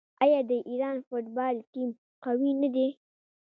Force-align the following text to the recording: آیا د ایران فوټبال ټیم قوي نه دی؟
آیا 0.23 0.39
د 0.49 0.51
ایران 0.69 0.97
فوټبال 1.07 1.55
ټیم 1.71 1.89
قوي 2.23 2.51
نه 2.61 2.69
دی؟ 2.75 2.87